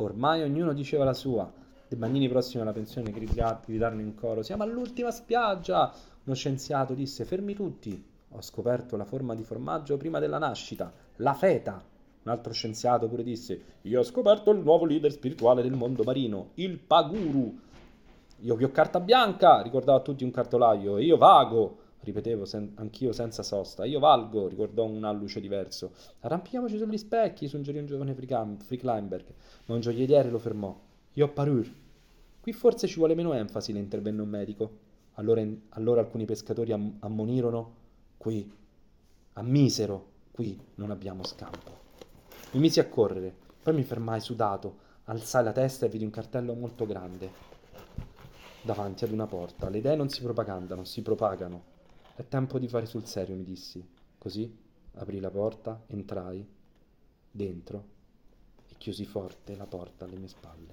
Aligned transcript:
Ormai 0.00 0.42
ognuno 0.42 0.72
diceva 0.74 1.02
la 1.04 1.12
sua. 1.12 1.50
De 1.88 1.96
Bagnini 1.96 2.28
prossimo 2.28 2.62
alla 2.62 2.72
pensione 2.72 3.10
gridarono 3.10 4.00
in 4.00 4.14
coro: 4.14 4.42
Siamo 4.42 4.62
all'ultima 4.62 5.10
spiaggia! 5.10 5.92
Uno 6.22 6.34
scienziato 6.36 6.94
disse: 6.94 7.24
Fermi 7.24 7.52
tutti! 7.54 8.06
Ho 8.32 8.40
scoperto 8.40 8.96
la 8.96 9.04
forma 9.04 9.34
di 9.34 9.42
formaggio 9.42 9.96
prima 9.96 10.20
della 10.20 10.38
nascita, 10.38 10.92
la 11.16 11.34
feta. 11.34 11.82
Un 12.22 12.30
altro 12.30 12.52
scienziato 12.52 13.08
pure 13.08 13.24
disse: 13.24 13.60
Io 13.82 13.98
ho 13.98 14.04
scoperto 14.04 14.52
il 14.52 14.60
nuovo 14.60 14.84
leader 14.84 15.10
spirituale 15.10 15.62
del 15.62 15.74
mondo 15.74 16.04
marino, 16.04 16.50
il 16.54 16.78
Paguru. 16.78 17.58
Io 18.42 18.54
vi 18.54 18.62
ho 18.62 18.70
carta 18.70 19.00
bianca, 19.00 19.62
ricordava 19.62 19.98
a 19.98 20.02
tutti 20.02 20.22
un 20.22 20.30
cartolaio, 20.30 20.98
e 20.98 21.02
io 21.02 21.16
vago 21.16 21.78
ripetevo 22.00 22.44
sen- 22.44 22.72
anch'io 22.76 23.12
senza 23.12 23.42
sosta. 23.42 23.84
Io 23.84 23.98
valgo, 23.98 24.48
ricordò 24.48 24.84
un 24.84 25.04
alluce 25.04 25.40
diverso. 25.40 25.92
Arrampichiamoci 26.20 26.78
sugli 26.78 26.98
specchi, 26.98 27.48
suggerì 27.48 27.78
un 27.78 27.86
giovane 27.86 28.14
free 28.14 28.78
climber, 28.78 29.24
ma 29.66 29.74
un 29.74 29.80
gioielliere 29.80 30.30
lo 30.30 30.38
fermò. 30.38 30.78
Io 31.14 31.28
parur. 31.28 31.68
Qui 32.40 32.52
forse 32.52 32.86
ci 32.86 32.96
vuole 32.96 33.14
meno 33.14 33.32
enfasi, 33.32 33.72
le 33.72 33.78
intervenne 33.80 34.22
un 34.22 34.28
medico. 34.28 34.70
Allora, 35.14 35.40
in- 35.40 35.58
allora 35.70 36.00
alcuni 36.00 36.24
pescatori 36.24 36.72
am- 36.72 36.96
ammonirono. 37.00 37.74
Qui, 38.16 38.50
a 39.34 39.42
misero, 39.42 40.06
qui 40.30 40.58
non 40.76 40.90
abbiamo 40.90 41.24
scampo. 41.24 41.76
Mi 42.52 42.60
misi 42.60 42.80
a 42.80 42.86
correre, 42.88 43.34
poi 43.62 43.74
mi 43.74 43.82
fermai 43.82 44.20
sudato, 44.20 44.76
alzai 45.04 45.44
la 45.44 45.52
testa 45.52 45.86
e 45.86 45.88
vidi 45.88 46.04
un 46.04 46.10
cartello 46.10 46.54
molto 46.54 46.86
grande 46.86 47.46
davanti 48.62 49.04
ad 49.04 49.12
una 49.12 49.26
porta. 49.26 49.68
Le 49.68 49.78
idee 49.78 49.96
non 49.96 50.08
si 50.08 50.22
propagandano, 50.22 50.84
si 50.84 51.02
propagano. 51.02 51.76
È 52.18 52.26
tempo 52.26 52.58
di 52.58 52.66
fare 52.66 52.86
sul 52.86 53.06
serio, 53.06 53.36
mi 53.36 53.44
dissi. 53.44 53.80
Così 54.18 54.52
aprì 54.94 55.20
la 55.20 55.30
porta, 55.30 55.84
entrai 55.86 56.44
dentro 57.30 57.84
e 58.66 58.74
chiusi 58.76 59.04
forte 59.04 59.54
la 59.54 59.66
porta 59.66 60.04
alle 60.04 60.16
mie 60.16 60.26
spalle. 60.26 60.72